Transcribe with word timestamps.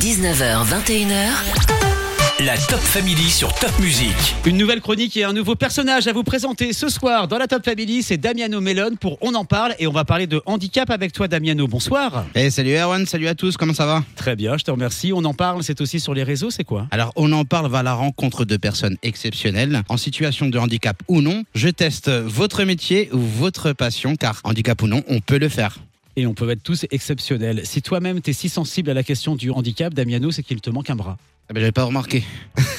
19h, 0.00 0.64
21h. 0.68 2.46
La 2.46 2.56
Top 2.56 2.80
Family 2.80 3.28
sur 3.28 3.52
Top 3.54 3.78
Music. 3.78 4.34
Une 4.46 4.56
nouvelle 4.56 4.80
chronique 4.80 5.18
et 5.18 5.24
un 5.24 5.34
nouveau 5.34 5.54
personnage 5.54 6.06
à 6.06 6.14
vous 6.14 6.22
présenter 6.22 6.72
ce 6.72 6.88
soir 6.88 7.28
dans 7.28 7.36
la 7.36 7.46
Top 7.46 7.62
Family, 7.62 8.02
c'est 8.02 8.16
Damiano 8.16 8.62
Mellon 8.62 8.96
pour 8.98 9.18
On 9.20 9.34
en 9.34 9.44
parle 9.44 9.74
et 9.78 9.86
on 9.86 9.92
va 9.92 10.06
parler 10.06 10.26
de 10.26 10.40
handicap 10.46 10.88
avec 10.88 11.12
toi 11.12 11.28
Damiano. 11.28 11.68
Bonsoir. 11.68 12.24
Eh 12.34 12.48
salut 12.48 12.74
Erwan, 12.74 13.04
salut 13.04 13.28
à 13.28 13.34
tous, 13.34 13.58
comment 13.58 13.74
ça 13.74 13.84
va? 13.84 14.02
Très 14.16 14.34
bien, 14.34 14.56
je 14.56 14.64
te 14.64 14.70
remercie. 14.70 15.12
On 15.12 15.24
en 15.26 15.34
parle, 15.34 15.62
c'est 15.62 15.82
aussi 15.82 16.00
sur 16.00 16.14
les 16.14 16.22
réseaux, 16.22 16.50
c'est 16.50 16.64
quoi? 16.64 16.86
Alors 16.90 17.12
on 17.16 17.30
en 17.32 17.44
parle 17.44 17.70
va 17.70 17.80
à 17.80 17.82
la 17.82 17.92
rencontre 17.92 18.46
de 18.46 18.56
personnes 18.56 18.96
exceptionnelles, 19.02 19.82
en 19.90 19.98
situation 19.98 20.48
de 20.48 20.58
handicap 20.58 20.96
ou 21.08 21.20
non. 21.20 21.44
Je 21.54 21.68
teste 21.68 22.08
votre 22.08 22.64
métier 22.64 23.10
ou 23.12 23.18
votre 23.18 23.74
passion, 23.74 24.16
car 24.16 24.40
handicap 24.44 24.80
ou 24.80 24.86
non, 24.86 25.02
on 25.06 25.20
peut 25.20 25.38
le 25.38 25.50
faire. 25.50 25.76
Et 26.16 26.26
on 26.26 26.34
peut 26.34 26.50
être 26.50 26.62
tous 26.62 26.86
exceptionnels. 26.90 27.62
Si 27.64 27.80
toi-même 27.82 28.20
t'es 28.20 28.32
si 28.32 28.48
sensible 28.48 28.90
à 28.90 28.94
la 28.94 29.02
question 29.02 29.34
du 29.34 29.50
handicap, 29.50 29.94
Damiano, 29.94 30.30
c'est 30.30 30.42
qu'il 30.42 30.60
te 30.60 30.70
manque 30.70 30.90
un 30.90 30.96
bras. 30.96 31.16
Ah 31.48 31.54
ben, 31.54 31.60
J'avais 31.60 31.72
pas 31.72 31.84
remarqué. 31.84 32.22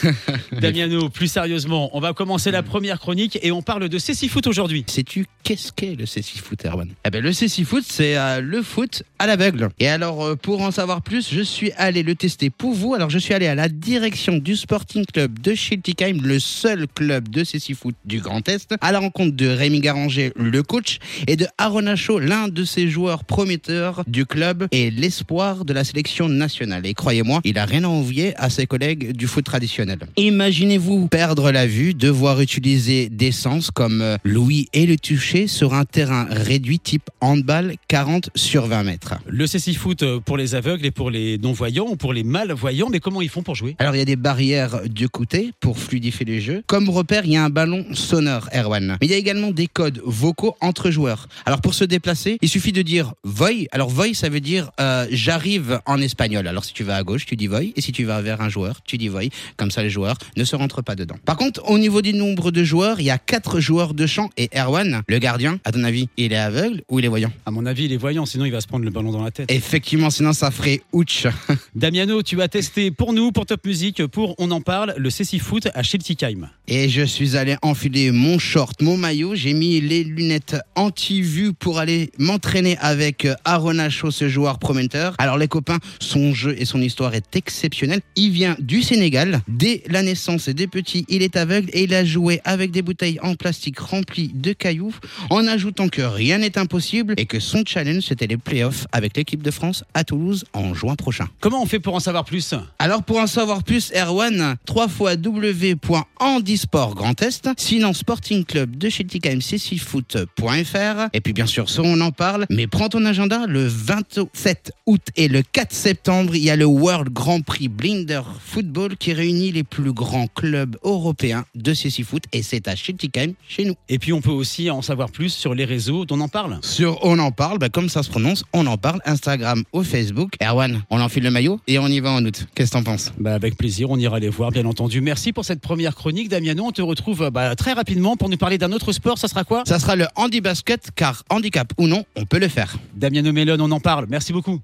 Damiano, 0.61 1.09
plus 1.09 1.27
sérieusement, 1.27 1.89
on 1.93 1.99
va 1.99 2.13
commencer 2.13 2.51
la 2.51 2.63
première 2.63 2.99
chronique 2.99 3.37
et 3.41 3.51
on 3.51 3.61
parle 3.61 3.89
de 3.89 3.97
Cécile 3.97 4.29
Foot 4.29 4.47
aujourd'hui. 4.47 4.83
Sais-tu 4.87 5.25
qu'est-ce 5.43 5.71
qu'est 5.73 5.95
le 5.95 6.05
CC 6.05 6.39
Foot, 6.39 6.65
Erwan 6.65 6.89
Eh 7.05 7.09
ben, 7.09 7.21
le 7.21 7.33
CC 7.33 7.63
Foot, 7.63 7.83
c'est 7.87 8.17
euh, 8.17 8.41
le 8.41 8.61
foot 8.61 9.03
à 9.19 9.27
l'aveugle. 9.27 9.69
Et 9.79 9.87
alors, 9.87 10.23
euh, 10.23 10.35
pour 10.35 10.61
en 10.61 10.71
savoir 10.71 11.01
plus, 11.01 11.29
je 11.33 11.41
suis 11.41 11.71
allé 11.73 12.03
le 12.03 12.15
tester 12.15 12.49
pour 12.49 12.73
vous. 12.73 12.93
Alors, 12.93 13.09
je 13.09 13.17
suis 13.17 13.33
allé 13.33 13.47
à 13.47 13.55
la 13.55 13.67
direction 13.67 14.37
du 14.37 14.55
Sporting 14.55 15.05
Club 15.05 15.39
de 15.39 15.53
Schiltigheim, 15.53 16.21
le 16.21 16.39
seul 16.39 16.87
club 16.87 17.29
de 17.29 17.43
CC 17.43 17.73
Foot 17.73 17.95
du 18.05 18.19
Grand 18.21 18.47
Est, 18.47 18.75
à 18.81 18.91
la 18.91 18.99
rencontre 18.99 19.35
de 19.35 19.47
Rémi 19.47 19.81
Garanger, 19.81 20.31
le 20.35 20.63
coach, 20.63 20.99
et 21.27 21.35
de 21.35 21.47
Aaron 21.57 21.87
Acho, 21.87 22.19
l'un 22.19 22.47
de 22.47 22.63
ses 22.63 22.87
joueurs 22.87 23.25
prometteurs 23.25 24.03
du 24.07 24.25
club 24.25 24.67
et 24.71 24.89
l'espoir 24.89 25.65
de 25.65 25.73
la 25.73 25.83
sélection 25.83 26.29
nationale. 26.29 26.85
Et 26.85 26.93
croyez-moi, 26.93 27.41
il 27.43 27.57
a 27.57 27.65
rien 27.65 27.83
à 27.83 27.87
envier 27.87 28.33
à 28.37 28.49
ses 28.53 28.67
collègues 28.67 29.13
du 29.13 29.27
foot 29.27 29.43
traditionnel. 29.43 29.99
Imaginez-vous 30.17 31.07
perdre 31.07 31.51
la 31.51 31.65
vue, 31.65 31.93
devoir 31.93 32.39
utiliser 32.39 33.09
des 33.09 33.31
sens 33.31 33.71
comme 33.71 34.01
euh, 34.01 34.17
l'ouïe 34.23 34.69
et 34.73 34.85
le 34.85 34.97
toucher 34.97 35.47
sur 35.47 35.73
un 35.73 35.85
terrain 35.85 36.27
réduit 36.29 36.79
type 36.79 37.09
handball 37.19 37.75
40 37.87 38.29
sur 38.35 38.67
20 38.67 38.83
mètres. 38.83 39.15
Le 39.27 39.47
Cécile 39.47 39.77
Foot 39.77 40.03
euh, 40.03 40.19
pour 40.19 40.37
les 40.37 40.55
aveugles 40.55 40.85
et 40.85 40.91
pour 40.91 41.09
les 41.09 41.37
non-voyants 41.37 41.87
ou 41.89 41.95
pour 41.95 42.13
les 42.13 42.23
malvoyants, 42.23 42.89
mais 42.89 42.99
comment 42.99 43.21
ils 43.21 43.29
font 43.29 43.43
pour 43.43 43.55
jouer? 43.55 43.75
Alors 43.79 43.95
il 43.95 43.99
y 43.99 44.01
a 44.01 44.05
des 44.05 44.15
barrières 44.15 44.87
du 44.87 45.09
côté 45.09 45.51
pour 45.59 45.79
fluidifier 45.79 46.25
les 46.25 46.41
jeux. 46.41 46.63
Comme 46.67 46.89
repère, 46.89 47.25
il 47.25 47.31
y 47.31 47.37
a 47.37 47.43
un 47.43 47.49
ballon 47.49 47.85
sonore, 47.93 48.49
Erwan. 48.53 48.97
Mais 49.01 49.07
il 49.07 49.11
y 49.11 49.15
a 49.15 49.17
également 49.17 49.51
des 49.51 49.67
codes 49.67 50.01
vocaux 50.05 50.55
entre 50.61 50.91
joueurs. 50.91 51.27
Alors 51.45 51.61
pour 51.61 51.73
se 51.73 51.83
déplacer, 51.83 52.37
il 52.41 52.49
suffit 52.49 52.71
de 52.71 52.81
dire 52.81 53.13
voy. 53.23 53.67
Alors 53.71 53.89
voy, 53.89 54.13
ça 54.13 54.29
veut 54.29 54.41
dire 54.41 54.71
euh, 54.79 55.07
j'arrive 55.11 55.79
en 55.85 55.99
espagnol. 55.99 56.47
Alors 56.47 56.65
si 56.65 56.73
tu 56.73 56.83
vas 56.83 56.97
à 56.97 57.03
gauche, 57.03 57.25
tu 57.25 57.35
dis 57.35 57.47
voy. 57.47 57.73
Et 57.75 57.81
si 57.81 57.91
tu 57.91 58.03
vas 58.03 58.21
vers 58.21 58.41
un 58.43 58.49
joueur, 58.49 58.81
tu 58.85 58.97
dis 58.97 59.07
voy. 59.07 59.29
Comme 59.57 59.71
ça, 59.71 59.81
les 59.83 59.89
joueurs 59.89 60.17
ne 60.37 60.43
se 60.43 60.55
rentrent 60.55 60.81
pas 60.81 60.95
dedans. 60.95 61.15
Par 61.25 61.37
contre, 61.37 61.61
au 61.69 61.77
niveau 61.77 62.01
du 62.01 62.13
nombre 62.13 62.51
de 62.51 62.63
joueurs, 62.63 62.99
il 62.99 63.05
y 63.05 63.09
a 63.11 63.17
quatre 63.17 63.59
joueurs 63.59 63.93
de 63.93 64.05
champ. 64.05 64.29
Et 64.37 64.49
Erwan, 64.55 65.01
le 65.07 65.19
gardien, 65.19 65.59
à 65.63 65.71
ton 65.71 65.83
avis, 65.83 66.09
il 66.17 66.33
est 66.33 66.37
aveugle 66.37 66.81
ou 66.89 66.99
il 66.99 67.05
est 67.05 67.09
voyant? 67.09 67.31
À 67.45 67.51
mon 67.51 67.65
avis, 67.65 67.85
il 67.85 67.93
est 67.93 67.97
voyant, 67.97 68.25
sinon 68.25 68.45
il 68.45 68.51
va 68.51 68.61
se 68.61 68.67
prendre 68.67 68.85
le 68.85 68.91
ballon 68.91 69.11
dans 69.11 69.23
la 69.23 69.31
tête. 69.31 69.51
Effectivement, 69.51 70.09
sinon 70.09 70.33
ça 70.33 70.51
ferait 70.51 70.81
ouch. 70.91 71.27
Damiano, 71.75 72.21
tu 72.23 72.41
as 72.41 72.47
testé 72.47 72.91
pour 72.91 73.13
nous, 73.13 73.31
pour 73.31 73.45
Top 73.45 73.65
Music, 73.65 74.05
pour 74.07 74.35
On 74.37 74.51
en 74.51 74.61
parle, 74.61 74.93
le 74.97 75.09
Cécile 75.09 75.41
Foot 75.41 75.67
à 75.73 75.83
Schiltigheim. 75.83 76.49
Et 76.67 76.89
je 76.89 77.03
suis 77.03 77.37
allé 77.37 77.55
enfiler 77.61 78.11
mon 78.11 78.39
short, 78.39 78.81
mon 78.81 78.97
maillot. 78.97 79.35
J'ai 79.35 79.53
mis 79.53 79.81
les 79.81 80.03
lunettes 80.03 80.55
anti-vue 80.75 81.53
pour 81.53 81.79
aller 81.79 82.11
m'entraîner 82.17 82.77
avec 82.79 83.27
Aaron 83.45 83.79
Acho, 83.79 84.11
ce 84.11 84.29
joueur 84.29 84.59
prometteur. 84.59 85.15
Alors 85.17 85.37
les 85.37 85.47
copains, 85.47 85.79
son 85.99 86.33
jeu 86.33 86.55
et 86.57 86.65
son 86.65 86.81
histoire 86.81 87.13
est 87.15 87.35
exceptionnel. 87.35 88.01
Il 88.15 88.31
vient 88.33 88.57
du 88.59 88.81
Sénégal. 88.81 89.41
Dès 89.47 89.83
la 89.87 90.01
naissance 90.01 90.49
des 90.49 90.67
petits, 90.67 91.05
il 91.07 91.21
est 91.21 91.37
aveugle 91.37 91.69
et 91.71 91.83
il 91.83 91.93
a 91.93 92.03
joué 92.03 92.41
avec 92.43 92.71
des 92.71 92.81
bouteilles 92.81 93.19
en 93.21 93.35
plastique 93.35 93.79
remplies 93.79 94.31
de 94.33 94.51
cailloux 94.51 94.93
en 95.29 95.47
ajoutant 95.47 95.87
que 95.87 96.01
rien 96.01 96.39
n'est 96.39 96.57
impossible 96.57 97.13
et 97.17 97.25
que 97.25 97.39
son 97.39 97.63
challenge 97.65 98.03
c'était 98.03 98.27
les 98.27 98.37
playoffs 98.37 98.87
avec 98.91 99.15
l'équipe 99.15 99.41
de 99.43 99.51
France 99.51 99.83
à 99.93 100.03
Toulouse 100.03 100.45
en 100.53 100.73
juin 100.73 100.95
prochain. 100.95 101.27
Comment 101.39 101.61
on 101.61 101.65
fait 101.65 101.79
pour 101.79 101.95
en 101.95 101.99
savoir 101.99 102.25
plus? 102.25 102.53
Alors 102.79 103.03
pour 103.03 103.19
en 103.19 103.27
savoir 103.27 103.63
plus, 103.63 103.91
Erwan, 103.95 104.55
3 104.65 104.87
fois 104.87 105.15
w.handisport 105.15 106.95
Grand 106.95 107.21
Est, 107.21 107.49
sinon 107.57 107.93
Sporting 107.93 108.43
Club 108.43 108.75
de 108.75 108.89
Schiltigheim 108.89 109.39
ccifoot.fr 109.39 111.07
et 111.13 111.21
puis 111.21 111.33
bien 111.33 111.45
sûr 111.45 111.69
ça 111.69 111.83
on 111.83 112.01
en 112.01 112.11
parle, 112.11 112.45
mais 112.49 112.65
prends 112.67 112.89
ton 112.89 113.05
agenda 113.05 113.45
le 113.47 113.67
27 113.67 114.71
août 114.87 115.01
et 115.15 115.27
le 115.27 115.43
4 115.43 115.71
septembre, 115.71 116.35
il 116.35 116.43
y 116.43 116.49
a 116.49 116.55
le 116.55 116.65
World 116.65 117.13
Grand 117.13 117.41
Prix 117.41 117.67
Blinder 117.67 118.22
Football 118.39 118.97
qui 118.97 119.13
réunit 119.13 119.51
les 119.51 119.63
plus 119.63 119.93
grands 119.93 120.27
clubs 120.27 120.77
européens 120.83 121.45
de 121.55 121.73
CC 121.73 122.03
Foot 122.03 122.23
et 122.31 122.43
c'est 122.43 122.67
à 122.67 122.75
Schiltigheim 122.75 123.33
chez 123.47 123.65
nous. 123.65 123.75
Et 123.89 123.99
puis 123.99 124.13
on 124.13 124.21
peut 124.21 124.31
aussi 124.31 124.69
en 124.69 124.81
savoir 124.81 125.11
plus 125.11 125.29
sur 125.29 125.53
les 125.53 125.65
réseaux 125.65 126.05
dont 126.05 126.17
on 126.17 126.21
en 126.21 126.27
parle. 126.27 126.59
Sur 126.61 127.03
On 127.03 127.17
en 127.19 127.31
parle, 127.31 127.57
bah, 127.57 127.69
comme 127.69 127.89
ça 127.89 128.03
se 128.03 128.09
prononce, 128.09 128.43
on 128.53 128.65
en 128.67 128.77
parle, 128.77 128.99
Instagram 129.05 129.63
ou 129.73 129.83
Facebook. 129.83 130.33
Erwan, 130.41 130.83
on 130.89 131.01
enfile 131.01 131.23
le 131.23 131.31
maillot 131.31 131.59
et 131.67 131.79
on 131.79 131.87
y 131.87 131.99
va 131.99 132.11
en 132.11 132.23
août. 132.25 132.45
Qu'est-ce 132.55 132.71
que 132.71 132.77
t'en 132.77 132.83
penses? 132.83 133.11
Bah, 133.19 133.33
avec 133.33 133.57
plaisir, 133.57 133.89
on 133.89 133.97
ira 133.97 134.19
les 134.19 134.29
voir, 134.29 134.51
bien 134.51 134.65
entendu. 134.65 135.01
Merci 135.01 135.33
pour 135.33 135.45
cette 135.45 135.61
première 135.61 135.95
chronique, 135.95 136.29
Damiano. 136.29 136.65
On 136.65 136.71
te 136.71 136.81
retrouve 136.81 137.29
bah, 137.31 137.55
très 137.55 137.73
rapidement 137.73 138.15
pour 138.15 138.29
nous 138.29 138.37
parler 138.37 138.57
d'un 138.57 138.71
autre 138.71 138.91
sport. 138.91 139.17
Ça 139.17 139.27
sera 139.27 139.43
quoi? 139.43 139.63
Ça 139.65 139.79
sera 139.79 139.95
le 139.95 140.07
handi 140.15 140.41
basket 140.41 140.89
car 140.95 141.23
handicap 141.29 141.73
ou 141.77 141.87
non, 141.87 142.05
on 142.15 142.25
peut 142.25 142.39
le 142.39 142.47
faire. 142.47 142.77
Damiano 142.95 143.31
Mellon, 143.31 143.57
on 143.59 143.71
en 143.71 143.79
parle. 143.79 144.05
Merci 144.09 144.33
beaucoup. 144.33 144.59